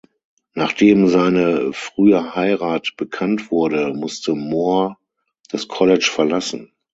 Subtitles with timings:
[0.55, 4.97] Nachdem seine frühe Heirat bekannt wurde, musste Moore
[5.51, 6.71] das College verlassen.